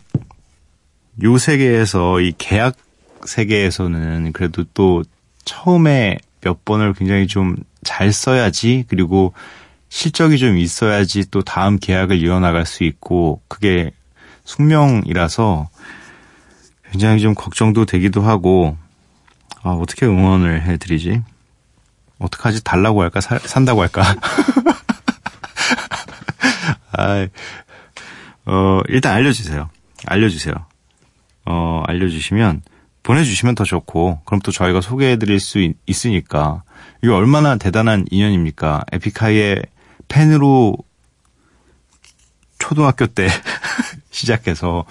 요 1.22 1.38
세계에서, 1.38 2.20
이 2.20 2.32
계약 2.36 2.76
세계에서는 3.24 4.32
그래도 4.32 4.64
또 4.74 5.02
처음에 5.44 6.18
몇 6.40 6.64
번을 6.64 6.94
굉장히 6.94 7.26
좀 7.26 7.56
잘 7.86 8.12
써야지, 8.12 8.84
그리고 8.88 9.32
실적이 9.88 10.38
좀 10.38 10.58
있어야지 10.58 11.30
또 11.30 11.42
다음 11.42 11.78
계약을 11.78 12.18
이어나갈 12.18 12.66
수 12.66 12.82
있고, 12.82 13.40
그게 13.48 13.92
숙명이라서 14.44 15.68
굉장히 16.90 17.20
좀 17.20 17.34
걱정도 17.34 17.84
되기도 17.84 18.22
하고, 18.22 18.76
아, 19.62 19.70
어떻게 19.70 20.06
응원을 20.06 20.62
해드리지? 20.62 21.22
어떡하지? 22.18 22.64
달라고 22.64 23.02
할까? 23.02 23.20
사, 23.20 23.38
산다고 23.38 23.82
할까? 23.82 24.02
아, 26.92 27.26
어, 28.46 28.80
일단 28.88 29.14
알려주세요. 29.14 29.68
알려주세요. 30.06 30.54
어, 31.46 31.82
알려주시면, 31.86 32.62
보내주시면 33.02 33.54
더 33.54 33.64
좋고, 33.64 34.20
그럼 34.24 34.40
또 34.40 34.50
저희가 34.50 34.80
소개해드릴 34.80 35.40
수 35.40 35.58
있, 35.60 35.76
있으니까, 35.86 36.62
이게 37.02 37.12
얼마나 37.12 37.56
대단한 37.56 38.04
인연입니까? 38.10 38.84
에픽하이의 38.92 39.62
팬으로 40.08 40.76
초등학교 42.58 43.06
때 43.06 43.28
시작해서, 44.10 44.84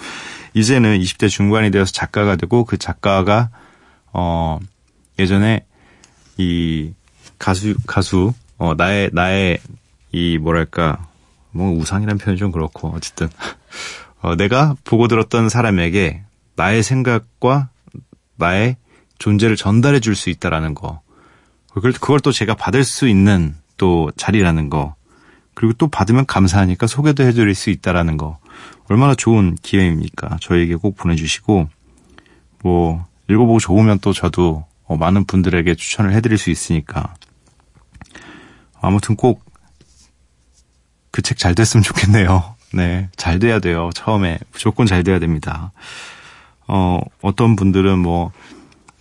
이제는 0.55 0.99
20대 0.99 1.29
중반이 1.29 1.69
되어서 1.69 1.91
작가가 1.91 2.37
되고, 2.37 2.63
그 2.63 2.77
작가가, 2.77 3.49
어, 4.13 4.57
예전에 5.19 5.65
이 6.37 6.93
가수, 7.37 7.75
가수, 7.85 8.33
어, 8.57 8.73
나의, 8.73 9.09
나의 9.11 9.59
이 10.13 10.37
뭐랄까, 10.37 11.07
뭐 11.51 11.71
우상이라는 11.73 12.17
표현이 12.17 12.39
좀 12.39 12.51
그렇고, 12.51 12.87
어쨌든. 12.95 13.27
어, 14.21 14.35
내가 14.35 14.75
보고 14.85 15.07
들었던 15.09 15.49
사람에게 15.49 16.23
나의 16.55 16.83
생각과 16.83 17.69
나의 18.37 18.77
존재를 19.19 19.57
전달해 19.57 19.99
줄 19.99 20.15
수 20.15 20.29
있다라는 20.29 20.73
거. 20.73 21.01
그걸, 21.73 21.91
그걸 21.91 22.21
또 22.21 22.31
제가 22.31 22.55
받을 22.55 22.85
수 22.85 23.09
있는 23.09 23.55
또 23.75 24.09
자리라는 24.15 24.69
거. 24.69 24.95
그리고 25.53 25.73
또 25.73 25.89
받으면 25.89 26.25
감사하니까 26.25 26.87
소개도 26.87 27.23
해 27.23 27.33
드릴 27.33 27.55
수 27.55 27.69
있다라는 27.69 28.15
거. 28.15 28.39
얼마나 28.89 29.15
좋은 29.15 29.55
기회입니까? 29.61 30.37
저에게 30.41 30.75
꼭 30.75 30.95
보내주시고, 30.95 31.69
뭐, 32.63 33.05
읽어보고 33.29 33.59
좋으면 33.59 33.99
또 33.99 34.13
저도 34.13 34.65
어, 34.85 34.95
많은 34.97 35.25
분들에게 35.25 35.73
추천을 35.75 36.13
해드릴 36.13 36.37
수 36.37 36.49
있으니까. 36.51 37.13
아무튼 38.81 39.15
꼭 39.15 39.43
그 41.11 41.21
책 41.21 41.37
잘 41.37 41.55
됐으면 41.55 41.81
좋겠네요. 41.81 42.55
네. 42.73 43.09
잘 43.15 43.39
돼야 43.39 43.59
돼요. 43.59 43.89
처음에. 43.95 44.37
무조건 44.51 44.85
잘 44.85 45.01
돼야 45.03 45.17
됩니다. 45.17 45.71
어, 46.67 46.99
어떤 47.21 47.55
분들은 47.55 47.99
뭐, 47.99 48.31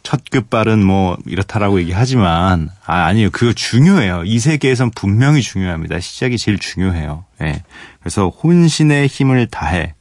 첫 0.05 0.21
끝발은 0.31 0.85
뭐, 0.85 1.17
이렇다라고 1.27 1.81
얘기하지만, 1.81 2.69
아, 2.87 3.05
아니요. 3.07 3.31
그거 3.33 3.53
중요해요. 3.55 4.23
이 4.27 4.39
세계에선 4.39 4.91
분명히 4.95 5.41
중요합니다. 5.43 5.99
시작이 5.99 6.37
제일 6.39 6.59
중요해요. 6.59 7.25
예. 7.41 7.45
네. 7.45 7.63
그래서 8.01 8.29
혼신의 8.29 9.09
힘을 9.09 9.47
다해, 9.49 9.95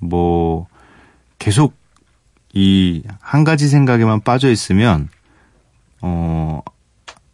뭐, 0.00 0.66
계속 1.38 1.74
이 2.54 3.02
한 3.20 3.44
가지 3.44 3.68
생각에만 3.68 4.22
빠져 4.22 4.50
있으면, 4.50 5.08
어, 6.00 6.62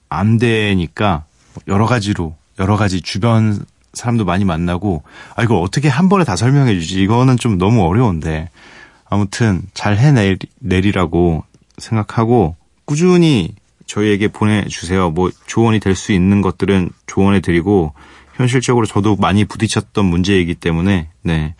안 0.08 0.38
되니까, 0.38 1.24
여러 1.68 1.86
가지로, 1.86 2.36
여러 2.58 2.76
가지 2.76 3.00
주변 3.00 3.64
사람도 3.94 4.24
많이 4.24 4.44
만나고, 4.44 5.04
아, 5.36 5.42
이걸 5.44 5.58
어떻게 5.58 5.88
한 5.88 6.08
번에 6.08 6.24
다 6.24 6.34
설명해 6.36 6.74
주지? 6.74 7.02
이거는 7.02 7.36
좀 7.36 7.56
너무 7.56 7.84
어려운데. 7.86 8.50
아무튼 9.10 9.62
잘 9.74 9.96
해내리라고 9.96 11.44
생각하고, 11.78 12.56
꾸준히 12.84 13.54
저희에게 13.86 14.28
보내주세요. 14.28 15.10
뭐 15.10 15.30
조언이 15.46 15.80
될 15.80 15.94
수 15.94 16.12
있는 16.12 16.42
것들은 16.42 16.90
조언해 17.06 17.40
드리고, 17.40 17.94
현실적으로 18.34 18.86
저도 18.86 19.16
많이 19.16 19.44
부딪혔던 19.44 20.04
문제이기 20.04 20.54
때문에, 20.54 21.08
네. 21.22 21.54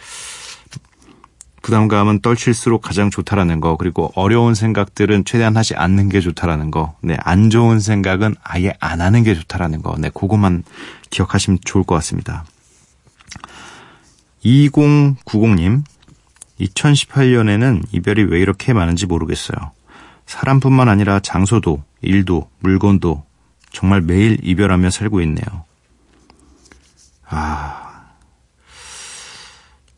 부담감은 1.62 2.20
떨칠수록 2.20 2.81
가장 2.81 3.11
좋다라는 3.11 3.61
거, 3.61 3.76
그리고 3.76 4.12
어려운 4.14 4.54
생각들은 4.54 5.24
최대한 5.24 5.57
하지 5.57 5.74
않는 5.74 6.09
게 6.09 6.20
좋다라는 6.20 6.70
거, 6.70 6.96
네, 7.02 7.16
안 7.20 7.50
좋은 7.50 7.81
생각은 7.81 8.37
아예 8.42 8.72
안 8.81 9.00
하는 9.00 9.22
게 9.22 9.35
좋다라는 9.35 9.83
거, 9.83 9.96
네, 9.98 10.09
그것만 10.09 10.62
기억하시면 11.11 11.59
좋을 11.64 11.85
것 11.85 11.94
같습니다. 11.96 12.44
2090님, 14.44 15.83
2018년에는 16.61 17.83
이별이 17.92 18.24
왜 18.24 18.40
이렇게 18.40 18.72
많은지 18.72 19.07
모르겠어요. 19.07 19.72
사람뿐만 20.29 20.91
아니라 20.91 21.21
장소도, 21.21 21.83
일도, 22.03 22.51
물건도 22.61 23.25
정말 23.73 24.03
매일 24.03 24.38
이별하며 24.43 24.91
살고 24.91 25.23
있네요. 25.23 25.64
아, 27.27 28.12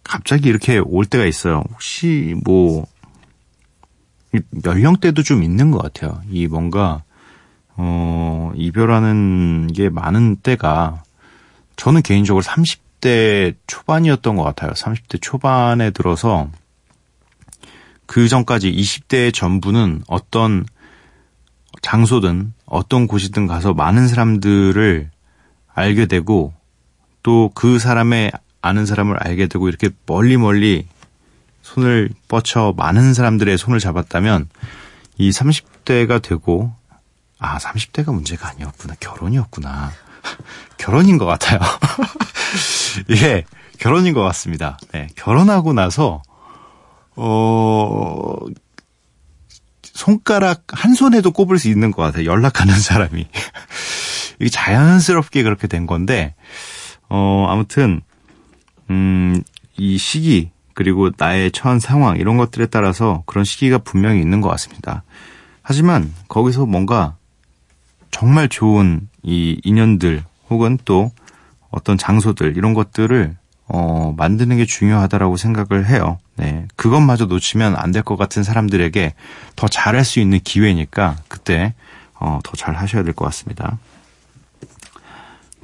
갑자기 0.05 0.49
이렇게 0.49 0.79
올 0.79 1.05
때가 1.05 1.25
있어요. 1.25 1.65
혹시 1.73 2.37
뭐 2.45 2.87
연령대도 4.65 5.25
좀 5.25 5.43
있는 5.43 5.73
것 5.73 5.83
같아요. 5.83 6.21
이 6.31 6.47
뭔가 6.47 7.03
어 7.77 8.53
이별하는 8.55 9.73
게 9.73 9.89
많은 9.89 10.37
때가 10.37 11.03
저는 11.75 12.03
개인적으로 12.03 12.45
30대 12.45 13.57
초반이었던 13.67 14.37
것 14.37 14.45
같아요. 14.45 14.71
30대 14.73 15.21
초반에 15.21 15.91
들어서 15.91 16.49
그 18.11 18.27
전까지 18.27 18.73
20대 18.73 19.33
전부는 19.33 20.03
어떤 20.09 20.67
장소든 21.81 22.53
어떤 22.67 23.07
곳이든 23.07 23.47
가서 23.47 23.73
많은 23.73 24.09
사람들을 24.09 25.11
알게 25.73 26.07
되고 26.07 26.53
또 27.23 27.53
그 27.55 27.79
사람의 27.79 28.33
아는 28.63 28.85
사람을 28.85 29.17
알게 29.25 29.47
되고 29.47 29.69
이렇게 29.69 29.91
멀리 30.07 30.37
멀리 30.37 30.89
손을 31.63 32.11
뻗쳐 32.27 32.75
많은 32.77 33.15
사람들의 33.15 33.57
손을 33.57 33.79
잡았다면 33.79 34.49
이 35.17 35.31
30대가 35.31 36.21
되고 36.21 36.75
아 37.39 37.59
30대가 37.59 38.13
문제가 38.13 38.49
아니었구나. 38.49 38.95
결혼이었구나. 38.99 39.93
결혼인 40.79 41.17
것 41.17 41.27
같아요. 41.27 41.61
예 43.23 43.45
결혼인 43.79 44.15
것 44.15 44.23
같습니다. 44.23 44.81
네 44.91 45.07
결혼하고 45.15 45.75
나서 45.75 46.23
어 47.23 48.37
손가락 49.83 50.65
한 50.69 50.95
손에도 50.95 51.31
꼽을 51.31 51.59
수 51.59 51.69
있는 51.69 51.91
것 51.91 52.03
같아요 52.03 52.25
연락하는 52.25 52.75
사람이 52.81 53.27
이게 54.39 54.49
자연스럽게 54.49 55.43
그렇게 55.43 55.67
된 55.67 55.87
건데 55.87 56.35
어 57.09 57.47
아무튼 57.49 58.01
음, 58.91 59.41
이 59.79 59.97
시기, 59.97 60.51
그리고 60.75 61.11
나의 61.17 61.53
처한 61.53 61.79
상황, 61.79 62.17
이런 62.17 62.37
것들에 62.37 62.67
따라서 62.67 63.23
그런 63.25 63.45
시기가 63.45 63.79
분명히 63.79 64.21
있는 64.21 64.41
것 64.41 64.49
같습니다. 64.51 65.05
하지만 65.63 66.13
거기서 66.29 66.67
뭔가 66.67 67.17
정말 68.11 68.49
좋은 68.49 69.09
이 69.23 69.61
인연들 69.63 70.25
혹은 70.51 70.77
또 70.85 71.13
어떤 71.71 71.97
장소들 71.97 72.57
이런 72.57 72.75
것들을 72.75 73.37
어, 73.73 74.13
만드는 74.17 74.57
게 74.57 74.67
중요하다라고 74.67 75.37
생각을 75.37 75.87
해요. 75.87 76.19
네. 76.37 76.67
그것마저 76.77 77.27
놓치면 77.27 77.77
안 77.77 77.93
될 77.93 78.03
것 78.03 78.17
같은 78.17 78.43
사람들에게 78.43 79.15
더 79.57 79.69
잘할 79.69 80.05
수 80.05 80.19
있는 80.21 80.41
기회니까 80.43 81.17
그때 81.29 81.75
어, 82.19 82.41
더 82.43 82.57
잘 82.57 82.75
하셔야 82.75 83.03
될 83.05 83.13
것 83.15 83.25
같습니다. 83.27 83.79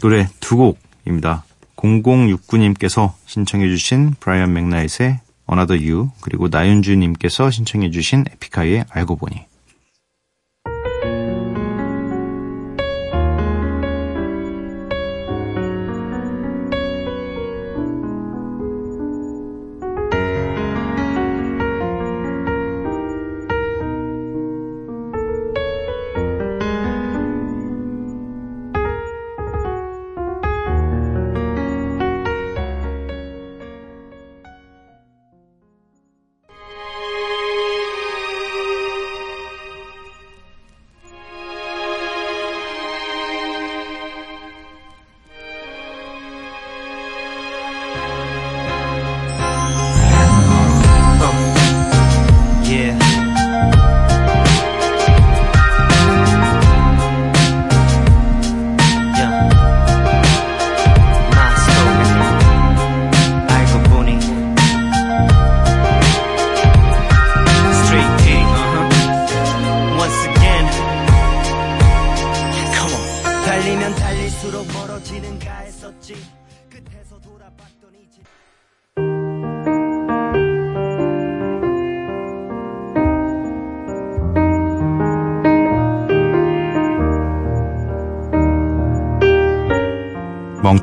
노래 0.00 0.28
두 0.40 0.56
곡입니다. 0.56 1.44
0069님께서 1.76 3.12
신청해주신 3.26 4.14
브라이언 4.20 4.52
맥나잇의 4.52 5.20
Another 5.50 5.90
You 5.90 6.10
그리고 6.20 6.48
나윤주님께서 6.48 7.50
신청해주신 7.50 8.24
에픽하이의 8.32 8.84
알고 8.90 9.16
보니 9.16 9.44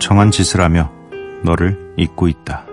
멍청한 0.03 0.31
짓을 0.31 0.59
하며 0.59 0.91
너를 1.43 1.77
잊고 1.97 2.27
있다. 2.27 2.65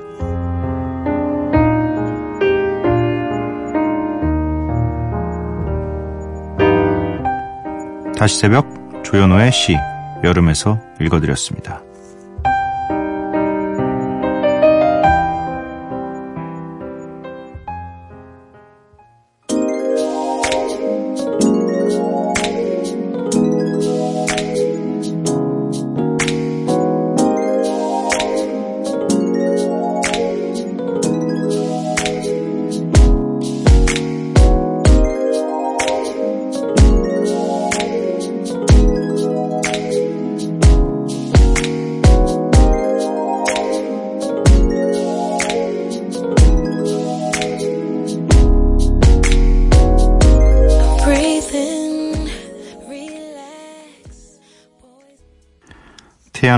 다시 8.19 8.39
새벽 8.39 8.67
조현호의 9.05 9.53
시 9.53 9.77
여름에서 10.25 10.81
읽어드렸습니다. 11.01 11.83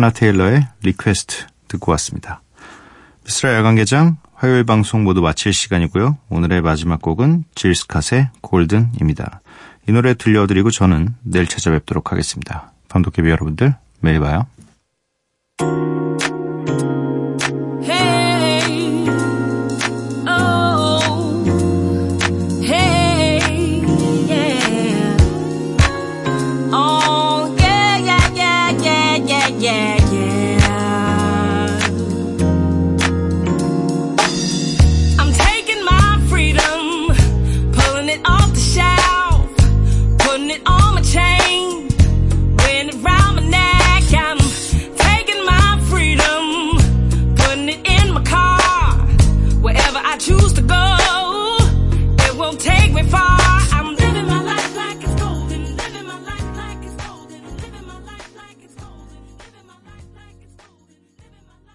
티아나 0.03 0.11
테일러의 0.11 0.67
Request 0.83 1.47
듣고 1.69 1.93
왔습니다. 1.93 2.43
미스라 3.25 3.55
야간개장 3.55 4.17
화요일 4.35 4.65
방송 4.65 5.05
모두 5.05 5.23
마칠 5.23 5.53
시간이고요. 5.53 6.19
오늘의 6.29 6.61
마지막 6.61 7.01
곡은 7.01 7.45
질 7.55 7.75
스캇의 7.75 8.31
Golden입니다. 8.41 9.41
이 9.89 9.93
노래 9.93 10.15
들려드리고 10.15 10.73
저는 10.73 11.15
내일 11.23 11.47
찾아뵙도록 11.47 12.11
하겠습니다. 12.11 12.73
밤도깨비 12.89 13.31
여러분들 13.31 13.77
매일 14.01 14.19
봐요. 14.19 14.47